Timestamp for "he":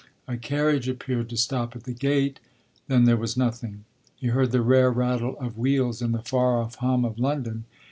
4.15-4.29